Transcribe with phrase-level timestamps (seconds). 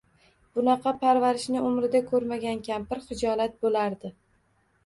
[0.59, 4.13] Bunaqa parvarishni umrida ko`rmagan kampir xijolat bo`lardi